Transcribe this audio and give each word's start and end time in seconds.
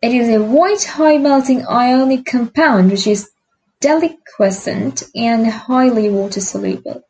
It 0.00 0.12
is 0.14 0.30
a 0.30 0.42
white, 0.42 0.82
high-melting 0.84 1.66
ionic 1.68 2.24
compound, 2.24 2.90
which 2.90 3.06
is 3.06 3.28
deliquescent 3.82 5.02
and 5.14 5.46
highly 5.46 6.08
water-soluble. 6.08 7.02